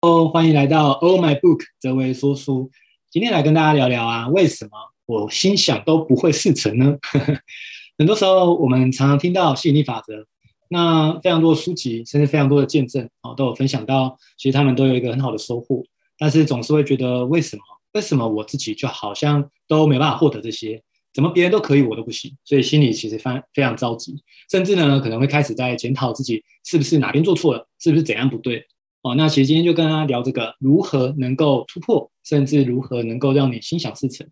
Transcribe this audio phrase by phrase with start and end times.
[0.00, 2.70] 哦，欢迎来到 Oh My Book 泽维说书。
[3.10, 4.70] 今天来跟大家聊聊啊，为什么
[5.06, 6.96] 我心想都不会事成呢？
[7.98, 10.24] 很多时候我们常常听到吸引力法则，
[10.68, 15.82] 那非常多的书籍，甚至非常多的见证哦，都有分享到，其实他们都有一个很好的收获，
[16.16, 17.62] 但是总是会觉得为什么？
[17.94, 20.80] 为什么我自己就好像都没办法获得这些？
[21.12, 22.32] 怎么别人都可以，我都不行？
[22.44, 24.14] 所以心里其实非非常着急，
[24.48, 28.64] 甚至呢可能会开始在检讨自己是不是哪边做错了，是不是怎样不对？
[29.08, 34.26] 哦，那其实今天就跟大家聊这个如何能够突破，甚至如何能够让你心想事成。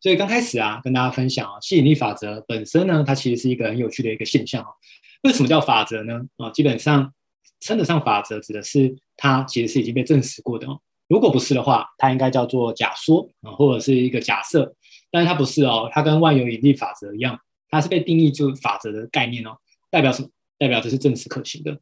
[0.00, 4.68] 所以刚开始啊，跟大家分享啊，吸引力法则本身呢，它其实是一个很有趣的一个现象啊。
[5.24, 6.20] 为什么叫法则呢？
[6.36, 7.12] 啊，基本上
[7.60, 10.80] 称得上法则，指的是它其实是已经被证实过的哦。
[11.08, 14.74] 如果不是的话，它应该叫做假说啊，或者是一个假设。
[15.10, 17.38] 但是它不是哦，它跟万有引力法则一样，
[17.68, 19.56] 它是被定义就法则的概念哦。
[19.90, 20.28] 代表什么？
[20.56, 21.80] 代表这是证实可行的。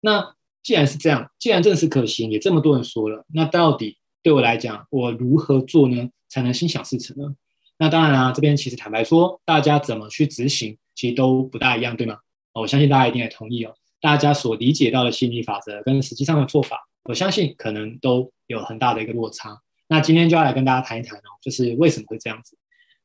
[0.00, 7.34] 那既然是这样，既然证实可行，也这么多人说了，那到底对我来讲，我如何做呢，才能心想事成呢？
[7.78, 12.18] 那当然啊，这边其实坦白说，大家怎么去执行，其实都不大一样，对吗？
[12.52, 13.72] 我相信大家一定也同意哦。
[14.02, 19.58] 大家所理解到的心理法则跟实际上的做法，我相信可能都有很大的一个落差。
[19.88, 22.56] 那今天就要来跟大家谈一谈哦，就是为什么会这样子。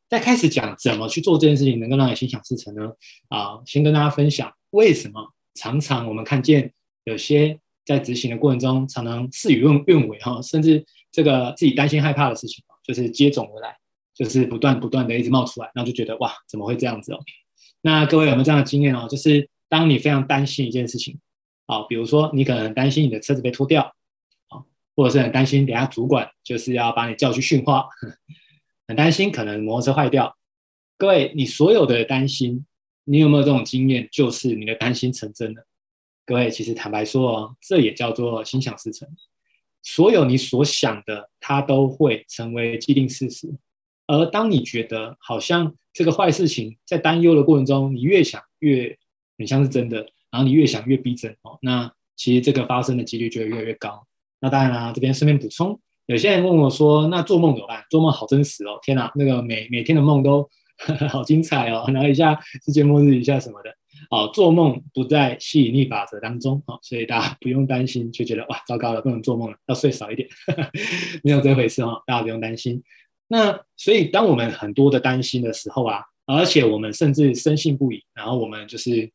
[0.09, 2.91] 在开始讲怎么去做这件事情，能够让你心想事成呢？
[3.29, 6.73] 啊，先跟大家分享为什么常常我们看见。
[7.05, 13.77] 有些在执行的过程中，常常事与愿愿违哈，甚至这个自己担心害怕的事情，就是接踵而来，
[14.13, 17.19] 就是不断不断的一直冒出来，然后就觉得哇，怎么会这样子哦？
[17.81, 19.07] 那各位有没有这样的经验哦？
[19.09, 21.19] 就是当你非常担心一件事情，
[21.67, 23.83] 啊，比如说你可能很担心你的车子被拖掉，
[24.49, 27.87] 啊，或者是很担心等下主管就是要把你叫去训话，
[28.87, 30.35] 很担心可能摩托车坏掉。
[30.97, 32.65] 各位，你所有的担心，
[33.03, 34.07] 你有没有这种经验？
[34.11, 35.67] 就是你的担心成真了。
[36.25, 39.07] 各位，其实坦白说哦，这也叫做心想事成。
[39.83, 43.53] 所有你所想的，它都会成为既定事实。
[44.07, 48.97] 而当你觉得好像这个坏事情在担忧的过程中，你越想越
[49.37, 49.97] 很像是真的，
[50.31, 54.07] 然后你越想越逼真哦，那其实这个发生的几率就会越来越高。
[54.39, 57.83] 那当然啦，这边顺便补充，有些人问我说，那做梦怎么办？
[57.89, 63.75] 做梦好真实哦，天哪，那个每每天的梦都呵 呵好精彩哦，然后一下世界末日，一下什么的。
[64.09, 70.69] 哦，做梦不在吸引力法则当中，哦，所以大家不用担心，就觉得哇，糟糕了，不能做梦了，要睡少一点，呵 呵
[71.23, 72.81] 没有这回事哦，大家不用担心。
[73.27, 79.11] 那所以，当我们很多的担心的时候啊，而且我们甚至深信不疑，然后我们就是，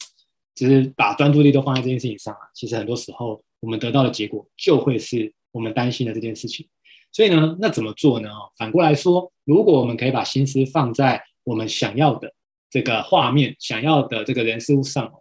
[0.54, 6.66] 就是把专注力都放在这件事情上啊，其实很多时候我们得到的结果就会是我们担心的这件事情。
[7.12, 8.28] 所以呢，那怎么做呢？
[8.56, 12.32] 反过来说，如果我们可以把心思放在我们想要的。
[12.70, 15.12] 这个画面想要的这个人事物上，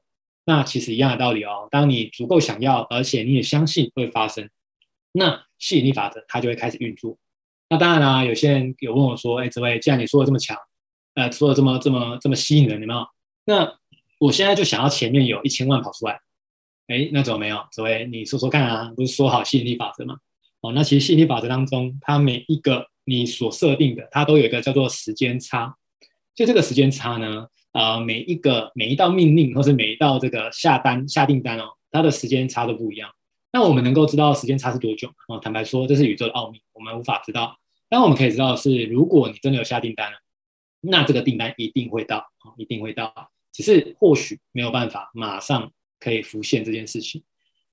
[0.46, 1.68] 那其实一样的道理哦。
[1.72, 4.50] 当你足够想要，而且你也相信会发生，
[5.12, 7.18] 那吸引力法则它就会开始运作。
[7.70, 10.58] 那当然啦、有些人有问我说：“哎，紫薇，既然你说的这么强，
[11.16, 13.06] 呃，说的这么这么这么吸引人，有没有？
[13.46, 13.78] 那
[14.20, 16.20] 我现在就想要前面有一千万跑出来，
[16.88, 17.64] 哎，那怎么没有？
[17.72, 20.18] 紫薇，你说说看啊，不是说好吸引力法则吗？
[20.62, 25.76] 哦，那其实吸引力法则当中，它每一个你所设定的，它都有一个叫做时间差。
[26.40, 33.10] 就这个时间差呢，呃，每一个每一道命令，或是每一道这个下单下订单哦，它的时间差都不一样。
[33.52, 35.38] 那我们能够知道时间差是多久哦？
[35.40, 37.58] 坦白说，这是宇宙的奥秘，我们无法知道。
[37.90, 40.18] 但我们可以知道是，如果你真的有下订单了，
[40.80, 43.14] 那这个订单一定会到，一定会到。
[43.52, 47.22] 只是或许没有办法马上可以浮现这件事情。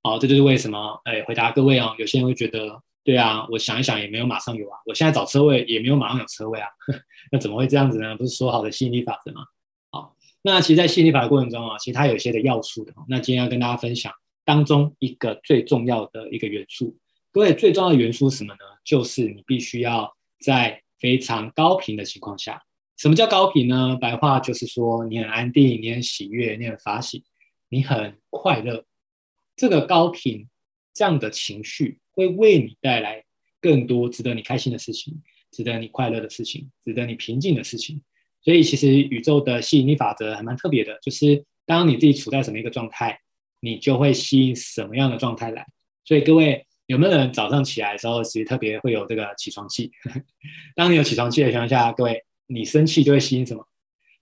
[0.02, 2.82] 好，这就是为什么，哎，回答各位哦，有些人会觉得。
[3.06, 6.68] 对啊，我想一想也没有马上有啊，我现在找车位也没有马上有车位啊，
[7.30, 8.16] 那怎么会这样子呢？
[8.16, 9.42] 不是说好的吸引力法则吗？
[9.92, 12.92] 好，那其实，在吸引力法则过程中啊，其实它有一些的要素的。
[13.08, 14.12] 那今天要跟大家分享
[14.44, 16.98] 当中一个最重要的一个元素。
[17.30, 18.60] 各位，最重要的元素是什么呢？
[18.84, 22.60] 就是你必须要在非常高频的情况下。
[22.96, 23.96] 什么叫高频呢？
[24.00, 27.22] 白话就是说，你很安定，你很喜悦，你很发喜，
[27.68, 28.84] 你很快乐。
[29.54, 30.48] 这个高频
[30.92, 32.00] 这样的情绪。
[32.16, 33.22] 会为你带来
[33.60, 38.02] 更多值得你开心的事情，值得你快乐的事情，值得你平静的事情。
[38.42, 43.20] 所以，其实宇宙的吸引力法则还蛮特别的，就是当你自己处在什么一个状态，
[43.60, 45.66] 你就会吸引什么样的状态来。
[46.04, 49.90] 所以，各位有没有人早上起来的时候，其实特别会有这个起床气？
[50.74, 53.66] 当你有起床气的情况下，各位你生气就会吸引什么？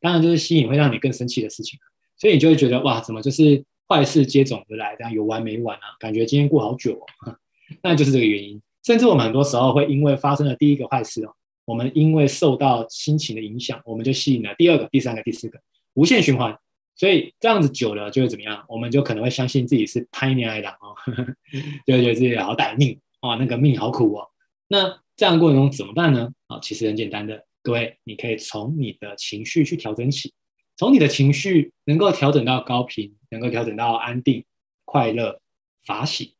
[0.01, 1.79] 当然就是吸引会让你更生气的事情。
[2.17, 5.97] 所以你就会觉得哇，怎么就是坏事接踵而来，这样有完没完啊？
[6.01, 7.37] 感觉今天过好久哦。
[7.83, 11.35] 那就是这个原因，甚至我们很多时候会因为发生了第一个坏事哦，
[11.65, 15.59] 我们因为受到心情的影响，我们就吸引了第二个、第三个、第四个，
[15.95, 16.57] 无限循环。
[16.97, 18.65] 所以这样子久了就会怎么样？
[18.69, 20.95] 我们就可能会相信自己是歹命的哦，
[21.85, 24.29] 就会觉得自己好歹命哇，那个命好苦哦。
[24.69, 26.31] 那这样过程中怎么办呢？
[26.47, 30.33] 啊，其实很简单的，各位，你可以从你的情绪去调整起，
[30.77, 34.45] 从你的情绪能够调整到高频，能够调整到安定、
[34.85, 35.41] 快乐、
[35.85, 36.35] 法喜，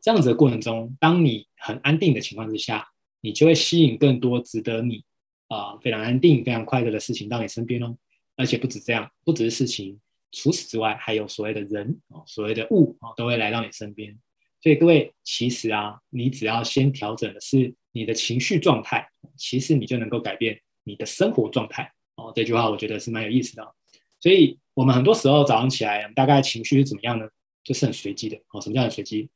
[0.00, 2.86] 这样子的过程中，当你很安定的情况之下，
[3.20, 5.04] 你就会吸引更多值得你
[5.48, 7.96] 啊非常安定、非常快乐的事情到你身边哦。
[8.36, 9.98] 而且不止这样，不只是事情，
[10.30, 14.16] 除此之外，还有所谓的人啊，所谓的物啊，都会来到你身边。
[14.60, 22.32] 所以各位，其实啊，你只要先调整的是你的情绪状态，其实你就能够改变你的生活状态哦。
[22.34, 23.74] 这句话我觉得是蛮有意思的。
[24.20, 27.28] 所以我们很多时候早上起来，大概情绪是怎么样呢？
[27.64, 28.60] 就是很随机的哦。
[28.60, 29.28] 什么叫很随机？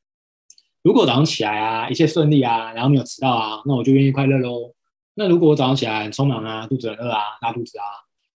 [0.83, 4.75] 如果早上起来啊，一切顺利啊，然后没有迟到啊，那我就愿意快乐喽。
[5.15, 7.85] 那如果我早上起来很匆忙啊，肚子很饿啊，拉肚子啊，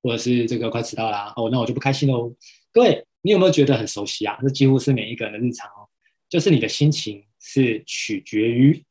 [0.03, 2.33] 或者是这个快迟到啦，哦，那我就不开心喽。
[2.73, 4.39] 各位，你有没有觉得很熟悉啊？
[4.43, 5.89] 这几乎是每一个人的日常哦。
[6.29, 8.85] 就是你的心情是取决于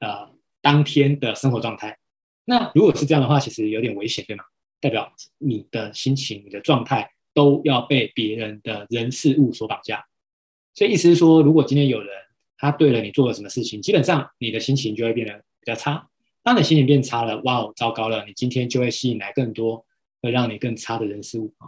[0.00, 0.28] 呃
[0.60, 1.96] 当天的生活状态。
[2.44, 4.44] 那如果是这样的话，其实有点危险，对吗？
[4.80, 10.04] 代表你的心情、你的状态都要被别人的人事物所绑架。
[10.74, 12.08] 所以意思是说，如果今天有人
[12.62, 16.06] 他对了你做了什么事情，基本上你的心情就会变得比较差。
[16.44, 18.24] 当你心情变差了，哇哦，糟糕了！
[18.24, 19.84] 你今天就会吸引来更多
[20.22, 21.66] 会让你更差的人事物啊。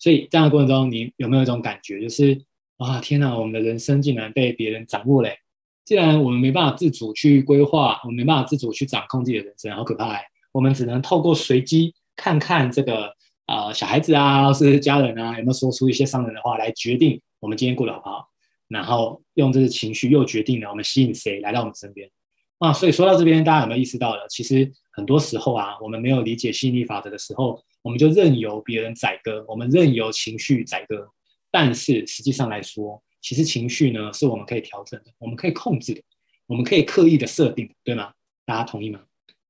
[0.00, 2.42] 所以这样的过程中，你有没有一种感觉，就是？
[2.78, 3.38] 哇，天哪！
[3.38, 5.38] 我们的人生竟然被别人掌握嘞！
[5.84, 10.24] 既然我们没办法自主去规划，我们没办法自主去掌控自己的人生，好可怕哎！
[10.50, 13.14] 我们只能透过随机看看这个
[13.46, 18.28] 呃小孩子啊，或是家人啊，有没有说出一些伤人的话来决定我们今天过得好不好，
[18.72, 22.10] 然后用这个情绪又决定了我们吸引谁来到我们身边
[22.58, 22.72] 啊！
[22.72, 24.26] 所以说到这边，大家有没有意识到了？
[24.28, 31.08] 其实很多时候啊，我们没有理解吸引力法则的时候，我们就任由别人宰割，我们任由情绪宰割。
[31.50, 36.00] 但是实际上来说，其实情绪呢是我们可以调整的，我们可以控制的，
[36.46, 38.12] 我们可以刻意的设定，对吗？
[38.46, 39.00] 大家同意吗？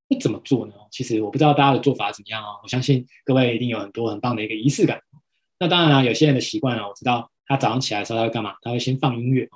[0.09, 0.73] 那怎么做呢？
[0.91, 2.59] 其实我不知道大家的做法怎么样哦。
[2.61, 4.99] 我相信各位一定有很多很棒的一个仪式感。
[5.59, 8.55] 那当然了，有些人的习惯啊，我知道他早上起来的时候他会干嘛？
[8.61, 9.47] 他会先放音乐。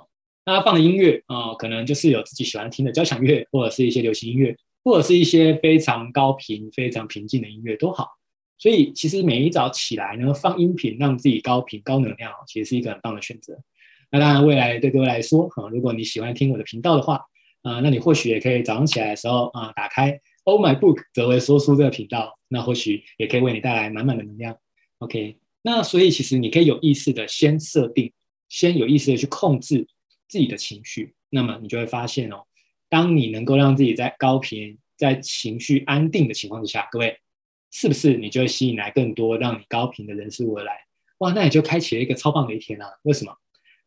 [0.45, 8.12] 那他放的音乐啊，可能就是有自己喜欢听的交响乐，或者是一些流行音乐，或者是一些非常高频、非常平静的音乐都好。
[8.57, 13.60] 所以其实每一早起来呢，放音频让自己高频高能量，其实是一个很棒的选择。
[14.10, 17.22] 那当然，未来对各位来说，哈，如果你喜欢听我的频道的话，
[17.62, 24.56] 啊，那你或许也可以早上起来的时候啊，打开 Oh My Book 泽维说书这个频道，那或许也可以为你带来满满的能量。
[25.00, 25.38] OK，
[25.68, 28.14] 那所以其实你可以有意识的先设定，
[28.48, 29.86] 先有意识的去控制
[30.30, 32.46] 自己的情绪，那么你就会发现哦，
[32.88, 37.19] 当你能够让自己在高频、在情绪安定的情况之下，各位。
[37.69, 40.72] 是不是你就会吸引来更多让你高频的人事物而来？
[41.18, 42.88] 哇，那你就开启了一个超棒的一天啊！
[43.04, 43.36] 为什么？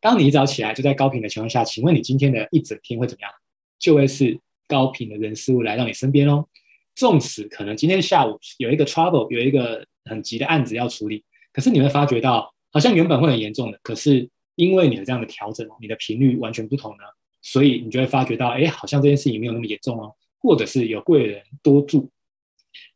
[0.02, 3.32] 当你一早起来就在高频的情况下，请问你今天的一整天会怎么样？
[3.78, 4.38] 就会是
[4.68, 6.46] 高频的人事物来到你身边哦。
[6.94, 17.04] 纵使可能今天下午有一个 trouble，有一个很急的案子要处理，可是你会发觉到，好像原本会很严重的，可是因为你的这样的调整，你的频率完全不同呢，
[17.42, 22.10] 所以你就会发觉到，哎，好像这件事情没有那么严重哦，或者是有贵人多助。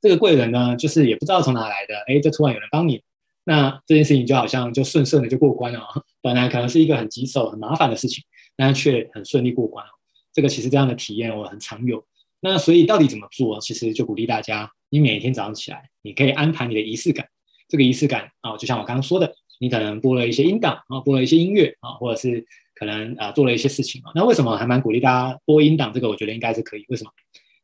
[0.00, 3.02] 这个贵人呢，就是也不知道从哪来的，哎，就突然有人帮你，
[3.44, 5.80] 那这件事情就好像就顺顺的就过关了。
[6.22, 8.22] 本来可能是一个很棘手、很麻烦的事情，
[8.56, 9.90] 但却很顺利过关了。
[10.32, 12.04] 这个其实这样的体验我很常有。
[12.40, 13.58] 那所以到底怎么做？
[13.60, 17.26] 其实就鼓励大家，你每天早上起来，你可以安排你的仪式感。
[17.74, 24.12] 这个仪式感啊，就像我刚刚说的，你可能播了一些音档啊，播了一些音乐啊，或者是可能啊做了一些事情啊。
[24.14, 25.92] 那为什么还蛮鼓励大家播音档？
[25.92, 26.84] 这个我觉得应该是可以。
[26.88, 27.10] 为什么？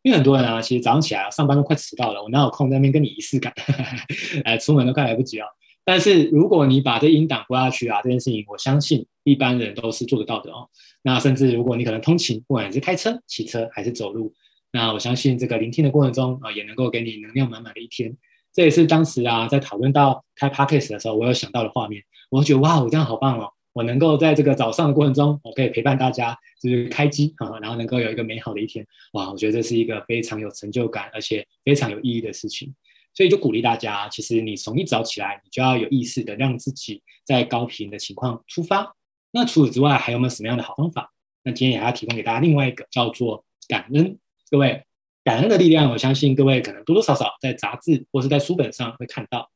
[0.02, 3.54] 因为很多人啊，其实早上起来上班都快迟到了，我哪有空在那边跟你仪式感？
[4.44, 5.46] 哎，出门都快来不及了。
[5.84, 10.68] 但是如果你把这音档播下去啊，这件事情我相信一般人都是做得到的哦。
[11.02, 14.34] 那甚至如果你可能通勤，不管你是开车、骑车还是走路，
[14.72, 18.16] 那我相信这个聆听的过程中啊，也能够给你能量满满的一天。
[18.52, 22.02] 这也是当时啊，在讨论到开 Podcast 的时候，我有想到的画面。
[22.30, 23.50] 我觉得哇，我这样好棒哦。
[23.72, 29.30] 我能够在这个早上的过程中，我可以陪伴大家，就是开机啊，然后能够有一个美好的一天，哇！
[29.30, 32.74] 我觉得这是一个非常有成就感，而且非常有意义的事情。
[33.14, 38.96] 所以就鼓励大家，其实你从一早起来，你就要有意识的让自己在高频的情况出发。
[39.30, 41.12] 那除此之外，还有没有什么样的好方法？
[41.44, 44.18] 那今天也要提供给大家另外一个叫做感恩。
[44.50, 44.84] 各位，
[45.30, 49.48] 感恩的力量，我相信各位可能多多少少在杂志或是在书本上会看到。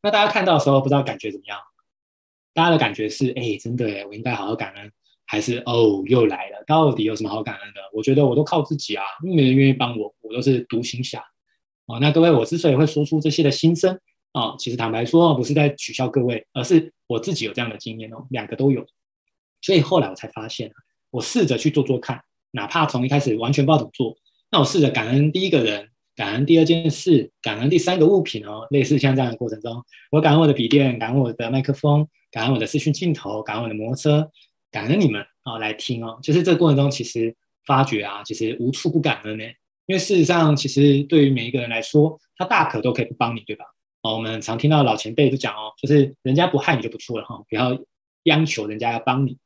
[0.00, 1.58] 那大家看到的时候，不知道感觉怎么样？
[2.54, 4.92] 大家的感觉是，哎，真的哎，我应该好好感恩，
[5.26, 7.80] 还是哦，又来了，到底有什么好感恩的？
[7.92, 11.20] 我觉得我都靠自己啊，没人愿意帮我，我都是独行侠。
[11.86, 13.98] 哦，那各位，我之所以会说出这些的心声
[14.30, 18.86] 啊，其实坦白说，不是在取笑各位，而是我自己有这样的经验哦，两个都有。
[19.62, 20.72] 所以后来我才发现，
[21.10, 22.22] 我试着去做做看，
[22.52, 24.16] 哪怕从一开始完全不知道怎么做，
[24.50, 34.30] 那我试着感恩第一个人，感恩第二件事，感恩第三个物品哦，类似像这样的过程中，我感恩我的笔电，感恩我的麦克风，感恩我的视讯镜头，感恩我的摩托车，
[34.70, 37.36] 感恩你们哦来听哦，就是这个过程中其实
[37.66, 39.44] 发觉啊，其实无处不感恩呢，
[39.86, 43.64] 因为事实上其实对于每一个人来说，他大可都可以不帮你，对吧？
[44.02, 47.78] 哦，我们常听到老前辈就讲哦，就是人家不害你就不错了哈，不要
[48.22, 49.36] 央求人家要帮你。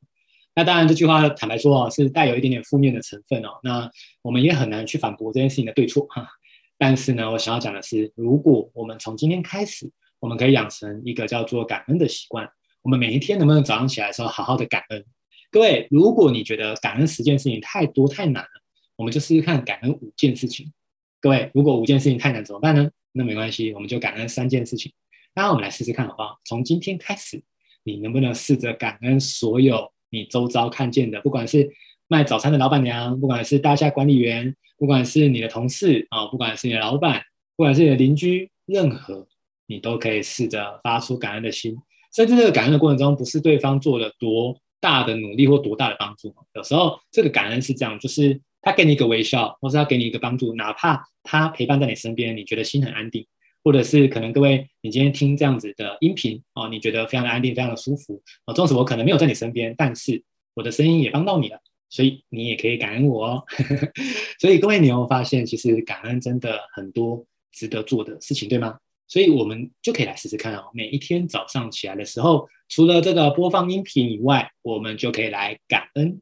[0.55, 3.59] 那当然，这句话坦白说哦，是带有一点点负面的成分哦。
[3.63, 3.91] 那
[4.21, 6.29] 我们也很难去反驳这件事情的对错哈。
[6.77, 9.91] 但是呢，我想要讲的是，如果我们从今天开始，
[10.21, 12.49] 我们可以养成一个叫做感恩的习惯。
[12.83, 15.05] 我们每一天能不能早上起来的时候好好的感恩？
[15.51, 18.63] 各位，如果你觉得感恩十件事情太多太难了，
[18.97, 20.73] 我们就试试看感恩五件事情。
[21.21, 22.91] 各位，如果五件事情太难怎么办呢？
[23.13, 24.93] 那没关系，我们就感恩三件事情。
[25.35, 26.41] 那我们来试试看好不好？
[26.45, 27.43] 从今天开始，
[27.85, 29.92] 你能不能试着感恩所有？
[30.13, 31.73] 你周遭看见的，不管是
[32.07, 37.23] 卖早餐的老板娘，不管是大厦管理员，不管是你的同事啊，不管是你的老板，
[37.57, 39.27] 不管是你的邻居，任何
[39.67, 41.75] 你都可以试着发出感恩的心。
[42.15, 53.27] 甚至这个感恩的过程中，不是对方做了多大的努力或多大的帮助，有时候这个感恩是这样，就是他给你一个微笑，或是他给你一个帮助，哪怕他陪伴在你身边，你觉得心很安定。
[53.65, 58.53] 或者是可能各位，你今天听这样子的音频哦，你觉得非常的安定，非常的舒服哦。
[58.53, 60.23] 纵使我可能没有在你身边，但是
[60.55, 63.45] 我的声音也帮到你了，所以你也可以感恩我哦。
[64.41, 68.79] 所以各位，你有没有发现，其实感恩真的很多值得做的事情，对吗？
[69.07, 70.65] 所以我们就可以来试试看哦。
[70.75, 76.21] 每一天早上起来的时候，除了这个播放音频以外，我们就可以来感恩。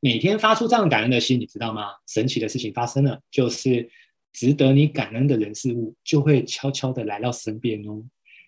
[0.00, 1.88] 每天发出这样感恩的心，你知道吗？
[2.06, 3.90] 神奇的事情发生了，就是。
[4.32, 8.04] 值得你感恩的人事物，就会悄悄的来到身边哦。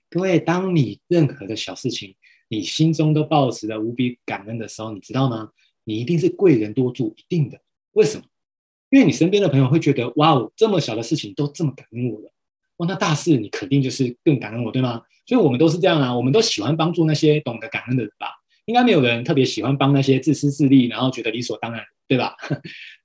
[0.09, 2.15] 各位，当你任何的小事情，
[2.49, 5.51] 你心中都抱持着无比感恩的时候，你知道吗？
[5.85, 7.61] 你一定是贵人多助，一定的。
[7.93, 8.25] 为什么？
[8.91, 12.33] 因为你身边的朋友会觉得，哇哦，这么小的事情都这么感恩我了，
[12.77, 15.03] 哇，那大事你肯定就是更感恩我，对吗？
[15.25, 18.29] 所以我们都是这样啊，我们都喜欢帮助那些懂得感恩的人吧。
[18.67, 22.37] 应该没有人特别喜欢帮那些自私自利，然后觉得理所当然，对吧？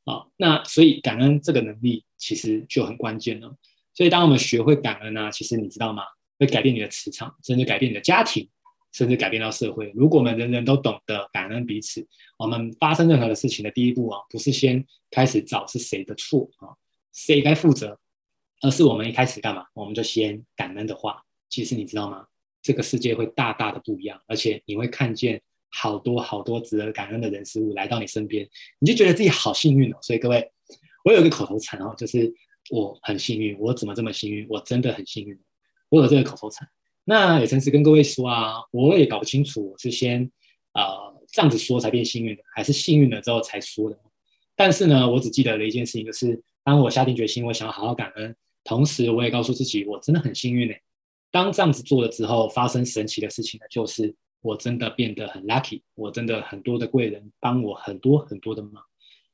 [0.08, 3.54] 好，那所以感恩这个能力其实就很关键了。
[3.94, 6.02] 所以当我们学会感恩呢、其实你知道吗？
[6.40, 8.48] 会改变你的磁场，甚至改变你的家庭，
[8.94, 9.92] 甚至改变到社会。
[9.94, 16.72] 如果我们人人都懂得感恩彼此，我们发生任何的事情的第一步啊，不是先开始找是谁的错啊，
[17.12, 18.00] 谁该负责，
[18.62, 19.66] 而是我们一开始干嘛？
[19.74, 22.28] 我们就先感恩的话，其实你知道吗？
[22.62, 28.48] 这个世界会大大的不一样，而且你会看见好多好多值得感恩的人事物来到你身边，
[28.80, 29.98] 你就觉得自己好幸运哦。
[30.02, 30.52] 所以各位，
[31.04, 32.34] 我有一个口头禅哦，就是
[32.70, 34.46] 我很幸运，我怎么这么幸运？
[34.50, 35.38] 我真的很幸运，
[35.90, 36.68] 我有这个口头禅。
[37.04, 40.30] 那也诚实跟各位说啊，我也搞不清楚我是先
[40.74, 40.84] 呃
[41.32, 43.98] 这样子说才变幸运的，还是幸运了之后才说的。
[44.56, 50.74] 但是呢，我只记得了一件事情，就是当我下定决心，我想要好好感恩，同时我也告诉自己，我真的很幸运呢。
[51.30, 58.84] 当这样子做了之后，发生神奇的事情呢，就是我真的变得很 lucky，我真的很多的贵人帮我很多很多的忙。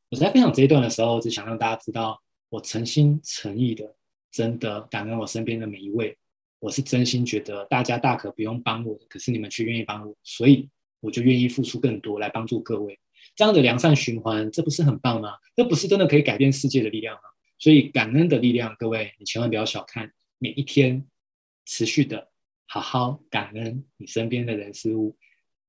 [0.10, 3.96] 我在分享这一段的时候，只想让大家知道，我诚心诚意的，
[4.32, 6.18] 真的感恩我身边的每一位。
[6.60, 10.70] 我是真心觉得大家大可不用帮我，可是你们却愿意帮我，所以
[11.02, 12.98] 我就愿意付出更多来帮助各位。
[13.36, 15.34] 这样的良善循环，这不是很棒吗？
[15.56, 17.22] 这不是真的可以改变世界的力量吗？
[17.60, 21.06] 所以感恩的力量，各位你千万不要小看，每一天。
[21.66, 22.28] 持续的
[22.74, 25.16] 好好感恩你身边的人事物，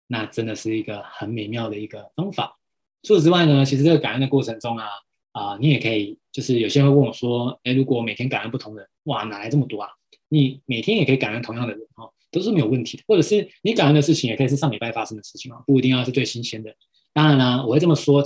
[0.07, 2.59] 那真的是一个很美妙的一个方法。
[3.03, 4.89] 除此之外呢，其实这个感恩的过程中啊，
[5.33, 9.91] 啊、你也可以，就是有些人会问我说，哎，如果每天感恩不同人，哇，哪来这么多啊？
[10.31, 13.03] 你每天也可以感恩同样的人哦，都是没有问题的。
[13.07, 16.75] 或者是你感恩的事情，也可以是上礼拜发生的事情啊，不一定要是最新鲜的。
[17.13, 18.25] 当然啦，我会这么说，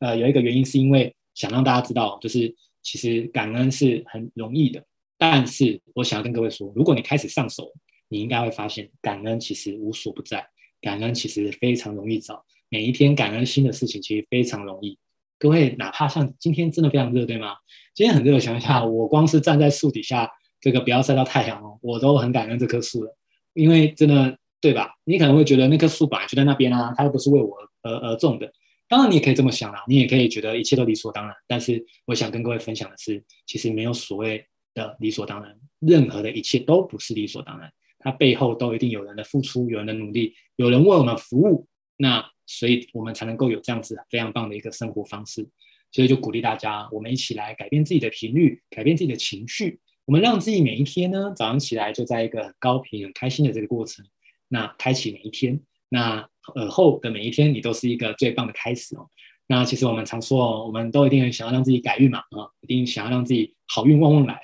[0.00, 2.52] 呃，有一个原因是因为想让大家知道，就是
[2.82, 4.84] 其实感恩是很容易的。
[5.16, 7.72] 但是我想要跟各位说，如果你开始上手，
[8.08, 10.46] 你应该会发现感恩其实无所不在，
[10.80, 12.44] 感恩其实非常容易找。
[12.68, 14.98] 每一天感恩新的事情其实非常容易。
[15.38, 17.54] 各位，哪怕像今天真的非常热，对吗？
[17.94, 23.16] 今天很热的情况下，我光是站在树底下，这个不要晒到太阳哦，我都很感恩这棵树了。
[23.54, 24.90] 因为真的，对吧？
[25.04, 28.52] 你可能会觉得那棵树本来就在那边啊，它又不是为我而而种的。
[28.88, 31.34] 当然，你也可以这么想啦，你也可以觉得一切都理所当然。
[31.46, 34.46] 但是，我想跟各位分享的是，其实没有所谓。
[34.76, 37.72] 的理所当然，任何的一切都不是理所当然，
[38.06, 45.44] 它背后都一定有人的付出，有人的努力，有人为我们服务，那所以我们才能够有这样子非常棒的一个生活方式。
[45.90, 54.06] 所以就鼓励大家，我们一起来改变自己的频率，改变自己的情绪，我们让自己每一天呢，早上起来就在一个很高频、很开心的这个过程，
[54.46, 59.08] 那开启每一天，那尔后的每一天，你都是一个最棒的开始哦。
[59.48, 64.40] 那其实我们常说，我们都一定想要让自己改运嘛，啊，一定想要让自己好运旺旺来。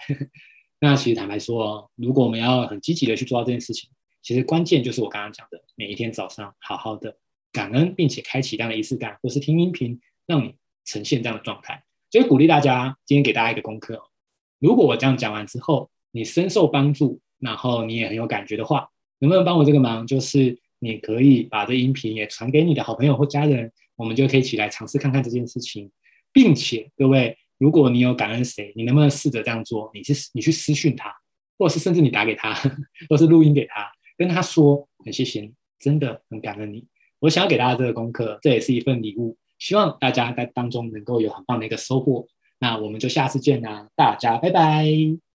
[0.84, 3.88] 那其实坦白说，如果我们要很积极的去做到这件事情，
[4.20, 7.16] 其实关键就是我刚刚讲的，每一天早上好好的
[7.52, 11.84] 感恩，并且开启这样的仪式感，或是听音频，让你呈现这样的状态。
[12.10, 14.02] 所以鼓励大家，今天给大家一个功课，
[14.58, 18.88] 如果我这样讲完之后，你深受帮助，然后你也很有感觉的话，
[19.20, 20.04] 能不能帮我这个忙？
[20.04, 23.72] 就是你可以把这音频也传给你的好朋友或家人。
[23.94, 25.88] 我们就可以一起来尝试看看这件事情，
[26.32, 29.88] 并且各位，如果你有感恩谁，你能不能试着这样做？
[29.94, 31.14] 你去你去私讯他，
[31.56, 32.52] 或者是甚至你打给他，
[33.08, 33.88] 或是录音给他，
[34.18, 36.84] 跟他说很谢谢你，真的很感恩你。
[37.20, 42.26] 我想要给大家这个功课，这也是一份礼物，希望大家在当中能够有很棒的一个收获。
[42.58, 45.22] 那我们就下次见啦，大家拜拜。